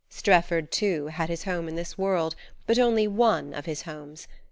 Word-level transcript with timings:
Strefford, 0.09 0.71
too, 0.71 1.09
had 1.09 1.29
his 1.29 1.43
home 1.43 1.67
in 1.67 1.75
this 1.75 1.95
world, 1.95 2.35
but 2.65 2.79
only 2.79 3.07
one 3.07 3.53
of 3.53 3.67
his 3.67 3.83
homes. 3.83 4.27